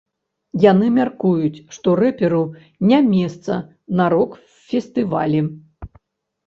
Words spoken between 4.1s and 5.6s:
рок-фестывалі.